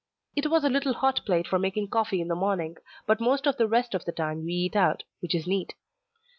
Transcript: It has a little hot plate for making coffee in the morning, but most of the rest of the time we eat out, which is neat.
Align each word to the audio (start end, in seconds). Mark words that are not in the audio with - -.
It 0.35 0.45
has 0.45 0.63
a 0.63 0.69
little 0.69 0.95
hot 0.95 1.23
plate 1.27 1.45
for 1.45 1.59
making 1.59 1.89
coffee 1.89 2.21
in 2.21 2.27
the 2.27 2.33
morning, 2.33 2.77
but 3.05 3.21
most 3.21 3.45
of 3.45 3.57
the 3.57 3.67
rest 3.67 3.93
of 3.93 4.03
the 4.03 4.11
time 4.11 4.43
we 4.43 4.53
eat 4.53 4.75
out, 4.75 5.03
which 5.19 5.35
is 5.35 5.45
neat. 5.45 5.75